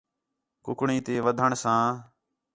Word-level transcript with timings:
کُکڑیں 0.65 1.01
تے 1.05 1.13
وڈھݨ 1.25 1.51
ساں 1.63 1.85